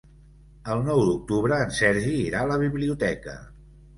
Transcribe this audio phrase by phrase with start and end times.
[0.75, 3.37] El nou d'octubre en Sergi irà a la biblioteca.